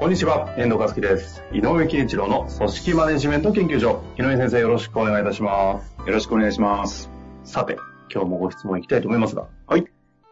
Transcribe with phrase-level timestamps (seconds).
[0.00, 1.42] こんにちは、遠藤和樹です。
[1.52, 4.04] 井上健一郎の組織マネジメント研究所。
[4.16, 5.96] 井上先生、よろしくお願いいたします。
[6.06, 7.10] よろしくお願いします。
[7.42, 7.76] さて、
[8.08, 9.48] 今日もご質問いきたいと思いますが。
[9.66, 9.86] はい。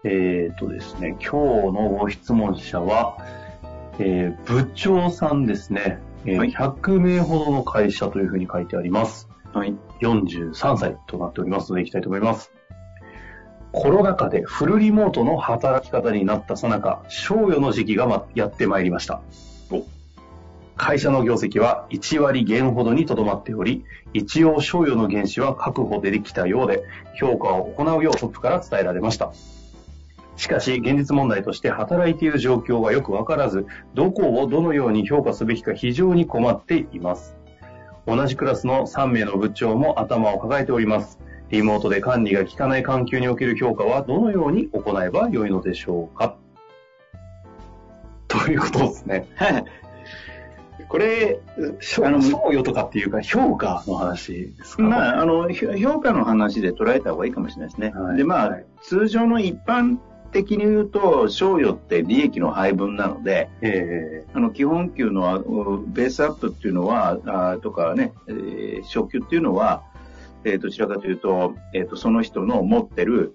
[0.05, 3.19] えーとですね、今日のご質問者は、
[3.99, 5.99] えー部長さんですね。
[6.27, 9.29] えーはい100名ほどの会社というふうに書いてあります。
[9.53, 9.75] はい。
[10.01, 12.53] 43歳となっておりますので、いきたいと思います。
[13.73, 19.23] コロナ禍でフルリモートの働き方になったさなか、賞与の時期がまやってまいりました。
[20.77, 26.85] 会社の業績は1割減ほどにとどまっており、一応賞与の原資は確保できたようで、
[27.19, 29.33] 評価を行うようトップから伝えられました。
[30.37, 37.37] しかし、現実問題として働いている状況がよくわからず、どこをどのように評価すべきか非常に困っています。
[38.07, 41.19] 同じクラスの3名の部長も頭を抱えております。
[41.51, 46.37] リモートで管理が効かない環境における評価はどのように行えばよいのでしょうか
[48.29, 49.27] ということですね。
[50.97, 51.41] これ、
[51.79, 54.83] 賞あの賞与とかっていうか評価の話ですか？
[54.83, 57.93] まあ、あの、ひ評価の話で捉えた方がいいかもしれないですね。
[57.95, 58.17] はい。
[58.17, 58.65] で、まあ、はい。
[58.81, 59.99] 通常の一般
[60.33, 69.83] 的に言うと、賞与って利益の配分なので、えあの、基本給のうベースアップっていうのは、あとかね、えー昇給っていうのは、
[70.45, 73.35] えーどちらかというと、えっ、と、その人の持ってる、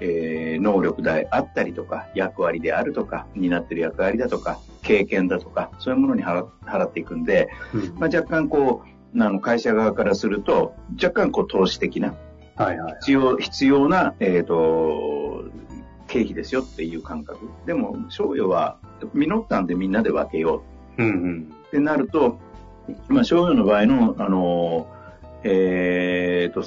[0.00, 12.14] えー能力であったりとか、役割であるとか、担ってる役割だとか、経験だとか、そういうものに払払っていくんで、ーうんまあ、若干こう、あの会社側からすると、若干こう投資的な、
[12.56, 12.94] はいはい。
[13.00, 15.44] 必要、必要な、えっ、と、
[16.06, 17.48] 経費ですよっていう感覚。
[17.66, 18.78] でも、賞与は
[19.12, 20.62] 実ったんでみんなで分けよ
[20.98, 21.54] ううんうん。
[21.66, 22.38] ってなると、
[23.08, 24.86] まあ、賞与の場合の、あの、
[25.42, 26.62] えっ、と、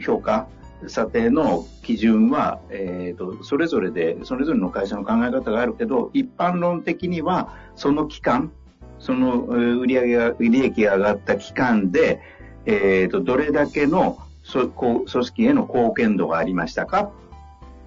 [0.00, 0.48] 評価、
[0.86, 8.52] 査定の基準は、えっ、と、それぞれで、それぞれの会社の考え方があるけど、一般論的には、その期間、
[8.98, 12.20] そのえー売上が、利益が上がった期間で、
[12.66, 17.02] えっ、と、どれだけのそこう組織への貢献度がありましたか？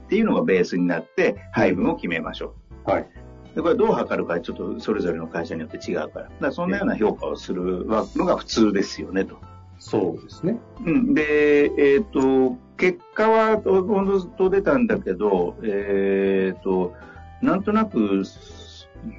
[0.06, 2.54] っていうのがベースになって配分を決めましょ
[2.86, 2.92] う。
[2.92, 3.08] はい。
[3.56, 6.24] で、これどう測るかちょっとそれぞれの会社によって違うから。
[6.24, 9.38] だからそんなような評価をするのが普通ですよね、と。
[9.82, 10.60] そうですね。
[10.86, 11.14] うん。
[11.16, 16.94] で、えっ、と、結果は、本当と出たんだけど、えっ、と、
[17.42, 18.24] なんとなく、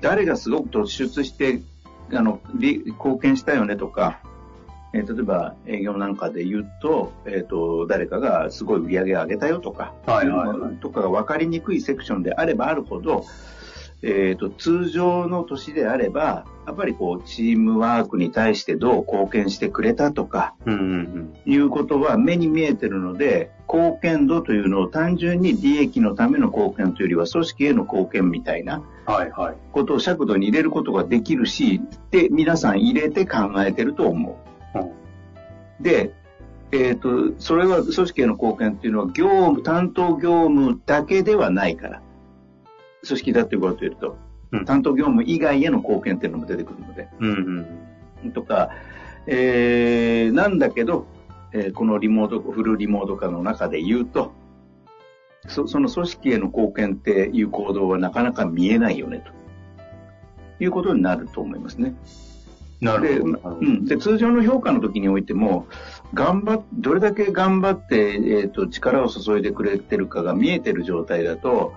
[0.00, 1.60] 誰がすごく突出して、
[2.12, 4.20] あの、り貢献したよねとか、
[4.94, 13.24] えー例えば営業なんかで言うと、えっ、と、誰かがすごい売り上げを上げたよとか、はいはいはいとかが分かりにくいセクションであればあるほど、
[14.02, 21.34] えっ、と、通常の年であれば、やっぱりこう、チームワークに対してどう貢献してくれたとか、うんうんうん。
[21.46, 28.82] いうことは目に見えてるので、貢献度というのを単純に利益のための貢献というよりは、組織への貢献みたいな。
[29.72, 31.80] ことを尺度に入れることができるし、
[32.10, 34.38] で、皆さん入れて考えてると思
[34.74, 34.78] う。
[34.78, 35.02] うん
[35.82, 36.14] で、
[36.70, 42.02] えっ、と、それは組織への貢献っていうのは業務、担当業務だけではないから。
[43.06, 44.16] 組織だっていうことを言うと、
[44.52, 47.08] うん担当業務以外への貢献っていうのも出てくるので。
[47.20, 47.66] うん
[48.22, 48.32] うん。
[48.32, 48.68] とか、
[49.26, 51.06] えー、なんだけど、
[51.52, 54.32] えーこのリモート、フルリモート化の中で言うと、
[55.48, 59.24] そその組織への貢献っていう行動はなかなか見えないよね、
[60.58, 61.94] ということになると思いますね。
[62.80, 63.56] でなるほど。
[63.60, 65.66] うん、で通常の評価の時においても、
[66.14, 71.72] 頑張っどれだけ頑張って、えー、と力を注いでくれてるかが見えてる状態だと、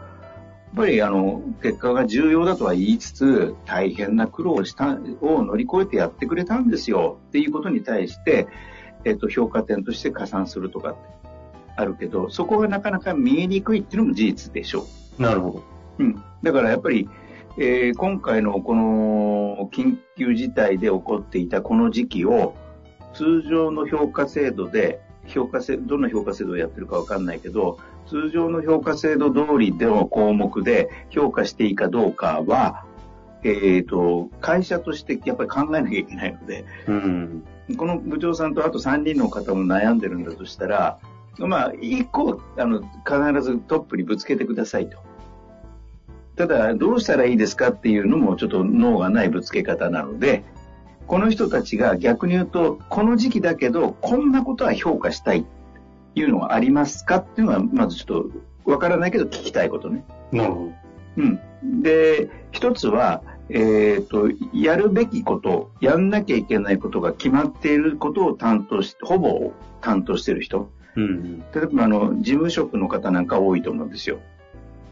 [0.76, 8.48] ぱりあの結果が重要だとは言いつつ、大変な苦労をしたを乗り越えてやってくれたんですよっていうことに対して、
[9.04, 11.00] えー、と評価点として加算するとかって
[11.78, 14.86] あるけど、そこがなかなか見えにくいっていうのも事実でしょ
[15.18, 15.22] う。
[15.22, 15.64] なるほど。
[16.00, 17.10] うん、だからやっぱり、
[17.58, 22.54] えー今回のこの緊急事態で起こっていたこの時期を
[23.14, 32.86] 通常の評価制度で評価制どんな評価制度をやってるかわかんないけど通常の評価制度通りでの項目で評価していいかどうかは、
[33.44, 37.44] えー、と会社としてやっぱり考えなきゃいけないのでうん。
[37.78, 41.00] この部長さんとあと3人の方も悩んでるんだとしたら
[41.40, 45.00] まあ、1個あの必ずトップにぶつけてくださいと。
[46.36, 50.44] ただ、どうしたらいいですかっていうのもちょっと脳がないぶつけ方なので、
[51.08, 55.44] この人たちが逆に言うと、この時期だけど、こんなことは評価したいっ
[56.14, 58.32] ていうのはありますかっていうのは、まずちょっ
[58.64, 60.04] とわからないけど聞きたいことね。
[60.32, 60.72] なるほど。
[61.18, 61.82] うん。
[61.82, 70.72] で、一つは、えっ、と、やるべきこと、やんなきゃいけないことが決まっていることを担当し、ほぼ担当している人。
[70.96, 71.40] うん。
[71.54, 74.20] 例えば、あの、事務職の方なんか多いと思うんですよ。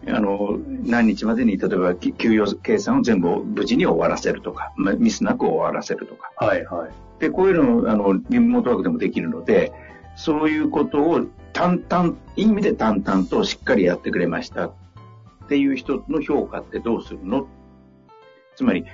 [0.07, 6.31] あの、何日までに、例えば、き給与計算を全部無事に終わらせるとか、まミスなく終わらせるとか。
[6.35, 7.21] はいはい。
[7.21, 9.71] で、こういうの、あの、リモートワークでもできるので、
[10.15, 14.73] そういうことを淡々、いい意味で淡々としっかりやってくれましたっ
[15.47, 17.47] ていう人の評価ってどうするの？
[18.55, 18.85] つまり、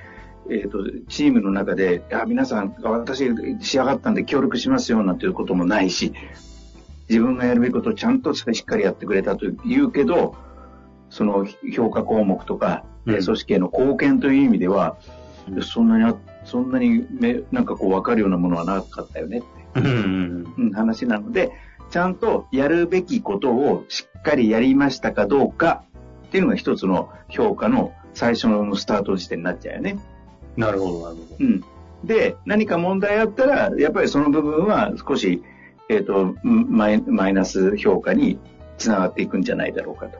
[0.50, 3.30] えっ、と、チームの中で、あ、皆さん、私
[3.62, 6.14] 仕上がったんで協力しますよなんていうこともないし、
[7.10, 10.36] 自分がやるべきことをちゃんとしっかりやってくれたと言うけど、
[11.10, 14.98] その評価項目とか、えーうん組織への貢献という意味では、
[15.50, 16.16] うんそんなにあ、
[16.46, 19.42] そんなにめ、なんかこう分かるようなものはなかったよねっ
[19.74, 21.52] て、うん話なので、
[21.90, 25.84] ちゃんとやるべきことをしっかりやりましたかどうか
[26.28, 29.98] っていうのが一つの評価の最初のスタート時点になっちゃうよね。
[30.56, 31.64] なるほど、なるほうん。
[32.04, 35.42] で、何か問題あったら、やっぱりその部分は少し、
[35.90, 38.38] えっ、と、マイマイナス評価に
[38.78, 40.20] つながっていくんじゃないだろうかと。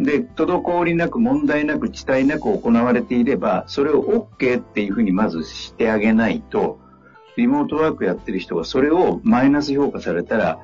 [0.00, 4.02] で、滞りなく問題なく遅滞なく行われていれば、それを
[4.38, 6.80] OK っていうふうにまずしてあげないと、
[7.36, 10.58] リモートワークやってる人がそれをマイナス評価されたら、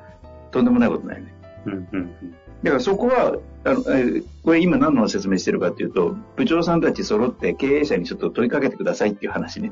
[0.51, 1.33] とんでもないことないね。
[1.65, 1.71] ど。
[1.71, 9.71] うんうんだからそこは、あの、えーこれ今何の説明してるかっていうと、部長さんたち揃って経営者にちょっと問いかけてくださいっていう話ね。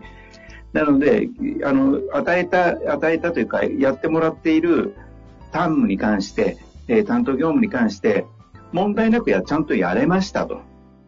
[0.73, 1.27] なので、
[1.63, 4.95] あの、与えた、与えたというか、やってもらっている
[5.51, 6.57] 担務に関して、
[6.87, 8.25] えー担当業務に関して、
[8.71, 10.61] 問題なくや、ちゃんとやれましたと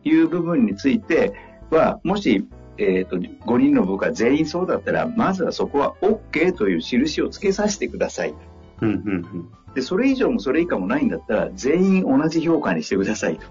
[0.03, 1.33] いう部分について
[1.69, 2.47] は、もし、
[2.77, 8.33] えっ、と、5人の部下全員そうだったら、まずはそこは OK という印をつけさせてください。
[8.81, 13.45] うんうんうんで、それ以上もそれ以下もないんだったら、全員同じ評価にしてくださいと。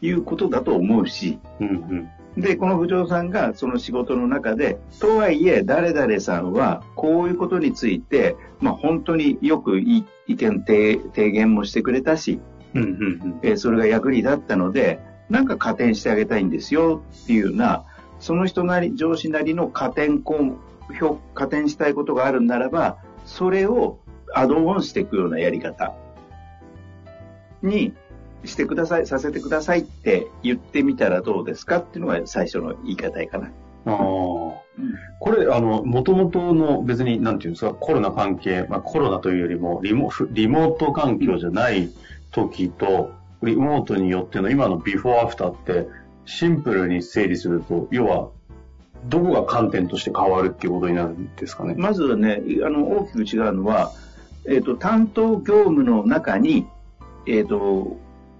[0.00, 12.38] いうことだと思うし、うんうんで、この部長さんがその仕事の中で、とはいえ、誰々さんは、こういうことについて、まあ本当によくい意見提提言もしてくれたし、
[12.74, 12.92] うんうんう
[13.26, 15.00] んえそれが役に立ったので、
[15.30, 17.84] なんか加点してあげたいんですよっていうような、
[18.20, 20.56] その人なり、上司なりの加点項目、
[21.34, 23.98] 加点したいことがあるならば、それを
[24.34, 25.94] アドオンしていくようなやり方
[27.62, 27.94] に
[28.44, 33.50] してください、させてくださいって言ってみたらどうですかっていうのが最初の言い方かな。
[33.86, 33.96] ああ。
[35.20, 41.90] これ、あの、もともとの別に、なんていうんですか、コロナ関係、まあコロナというよりもリモ、リモート環境じゃない
[42.30, 45.88] 時と、リモートによっての今のビフォーアフターって、
[46.24, 48.30] シンプルに整理すると、要は、
[49.06, 51.74] どこが観点として変わるっていうことになるんですかね？
[51.76, 53.92] まずはね、あの、大きく違うのは、
[54.46, 56.66] えっ、と、担当業務の中に、
[57.26, 57.96] えっ、と、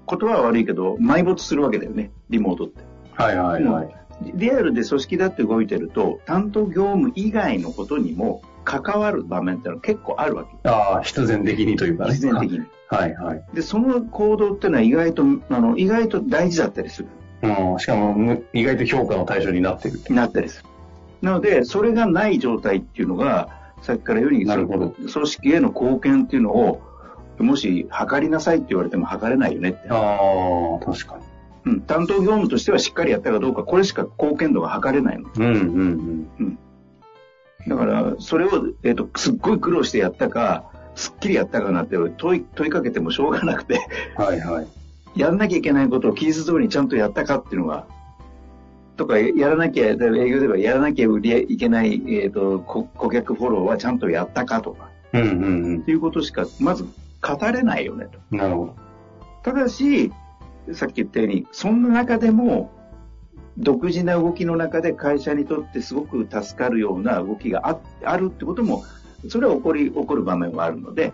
[0.08, 2.80] 言葉は悪いけど、埋没するわけだよね、リモートって。
[3.14, 3.94] はいはいはい。
[4.34, 10.68] リアルで組織だって動いてると、担当業務以外のことにも関わる場面ってのは結構あるわけ。
[10.68, 12.10] ああ、必然的にというかね。
[12.10, 12.60] 必然的に。
[12.88, 13.44] はいはい。
[13.54, 17.08] で、その行動ってのは意外と、あの、意外と大事だったりする。
[17.42, 20.00] うん、しかも、む意外と評価の対象になっている。
[20.10, 20.68] なったりする。
[21.22, 23.48] なので、それがない状態っていうのが、
[23.80, 26.82] さっきから言うように、なるほど組織への貢献っていうのを、
[27.38, 29.88] もし測りなさいって言われても測れないよねって。
[29.88, 30.18] あ
[30.82, 31.18] あ、確か
[31.64, 31.72] に。
[31.72, 35.30] うん、担当業務としてはしっかりやったかどうか、これしか貢献度が測れないの。
[35.34, 36.58] うんうん
[37.68, 38.50] だから、それを、
[38.82, 43.86] えっ、と、すっごい苦労してやったか、すっきりやったかなって問い問いかけてもしょうがなくて、
[44.18, 44.24] うん。
[44.24, 44.66] はいはい。
[45.14, 47.86] やんなきゃいけないことを期日通りにちゃんとやったかっていうのが、
[48.96, 55.24] とか、やらなきゃ、営業ではやらなきゃいけない、えっ、と、こ顧客フォローはちゃんとやったかとか、うんう
[55.76, 58.18] んっていうことしか、まず語れないよねと。
[58.32, 58.38] うん。
[58.38, 58.76] なるほど。
[59.44, 60.12] ただし、
[60.72, 62.72] さっき言ったように、そんな中でも、
[63.58, 68.84] 独自な動きの中で会社にとってすごく助かるような動きがああるってことも、
[69.28, 71.12] それは起こり、起こる場面はあるので、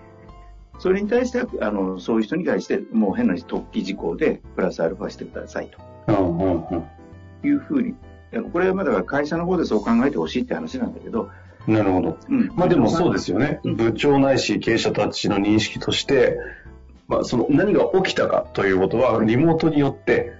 [0.79, 5.71] それに対しては、あの、そういう人に対して、もう変な突起事項で、プラスアルファしてください
[6.09, 6.85] うんうんうん。
[7.41, 7.95] というふうに、
[8.53, 11.31] これはまだ会社の方でそう考えてほしいって話なんだけど、
[11.67, 12.19] なるほど。
[12.29, 12.53] うん。
[12.55, 13.61] まあでもそうですよね。
[13.65, 16.39] うん部長ないし経営者たちの認識として、
[17.09, 20.33] まあその何が起きたかということは、リモートによって、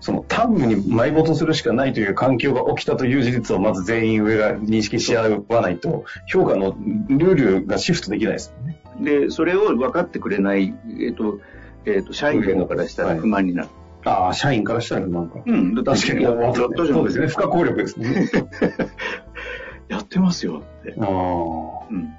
[0.00, 6.76] その単務に埋没するしかないという環境が起きたという事実をまず全員上が認識し合わないと、評価の
[7.08, 8.80] ルールがシフトできないですよね。
[9.00, 11.40] で、それを分かってくれない、えっ、と、
[11.84, 13.68] えっ、と、社員からしたら不満になる。
[14.04, 15.40] ああ、社員からしたらなんか。
[15.44, 17.26] うん、確かに、そうですね。
[17.26, 18.30] 不可抗力ですね。
[19.88, 20.94] やってますよって。
[20.98, 21.86] ああ。
[21.90, 22.14] うん。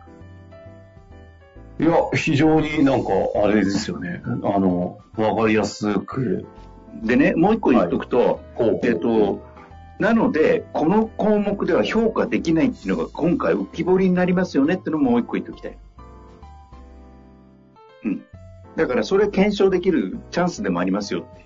[1.79, 3.11] いや、非常になんか、
[3.43, 4.21] あれですよね。
[4.25, 6.45] あの、わかりやすく。
[7.03, 9.45] でね、もう一個言っとくと、こうえっ、と、
[9.99, 15.77] なので、この項目では評価できないっていうのが今回浮き彫りになりますよねっていうのももう一個言っておきたい。
[18.05, 18.23] うん。
[18.75, 21.45] だからそれ検証できるチャンスでもありますよって。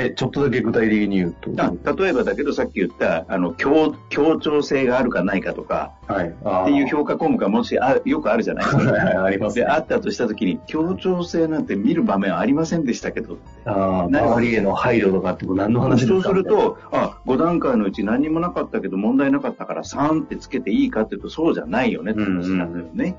[0.00, 1.50] え、ちょっとだけ具体的に言うと。
[1.58, 6.28] あ例えばだけどさっき言った、あの、協協調性があるかないかとか、はい。
[6.28, 8.82] っていう評価項目がもしあよくあるじゃないですか。
[8.94, 9.66] はいはい、ありますで、ね。
[9.66, 23.16] あったとしたときに、協調性なんて見る場面はありませんでしたけど、ああ、周りへの配慮とかって何の話ですそうかすると、あ、5段階のうち何にもなかったけど問題なかったから3ってつけていいかっていうとそうじゃないよねって話なんだよね。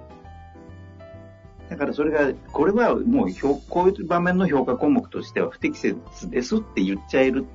[1.70, 5.98] だからそれが、これはもう評、こういう場面の評価項目としては不適切
[6.30, 7.46] ですって言っちゃえる。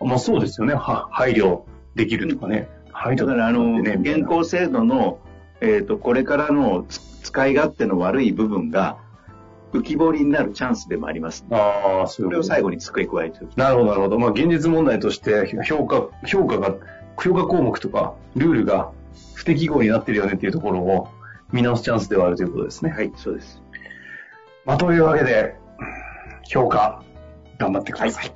[0.00, 0.74] まあそうですよね。
[0.74, 1.62] は配慮
[1.94, 2.68] できるとかね。
[2.92, 5.20] 配慮だからあの、ね、現行制度の、
[5.60, 8.98] えっ、と、これからのつ使い勝手の悪い部分が
[9.72, 11.44] 浮き彫りになるチャンスでもあります。
[11.50, 12.68] ああ、そそうれを最後。
[12.68, 14.18] 後に付け加えてなるほど、なるほど。
[14.18, 16.74] まあ現実問題として評価、評価が、
[17.18, 18.90] 評価項目とかルールが
[19.34, 21.08] 不適合になってるよねっていうところを
[21.52, 22.90] 見直すチャンスではあるということですね。
[22.90, 23.62] はい、そうです。
[24.64, 25.56] まあというわけで、
[26.48, 27.02] 評価、
[27.58, 28.32] 頑張ってください。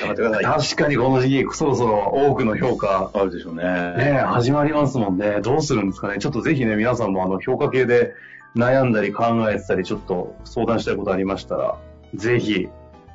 [0.00, 0.44] 頑張ってください。
[0.44, 3.62] 確かにこの時期、そろそろ多くの評価、あるでしょうね。
[3.62, 5.40] ね、始まりますもんね。
[5.42, 6.18] どうするんですかね。
[6.18, 8.14] ちょっとぜひね、皆さんもあの、評価系で
[8.56, 11.76] 悩んだり考えてたり、ちょっと相談したいことありましたら、
[12.14, 12.68] ぜひ、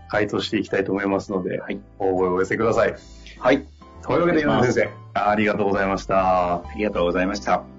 [0.09, 1.79] 回答していきたいと思いますので、はい。
[1.99, 2.95] 応募をお寄せください。
[3.39, 3.65] はい。
[4.01, 6.55] というわけで、お願いします岩根先生、ありがとうございました。
[6.55, 7.78] ありがとうございました。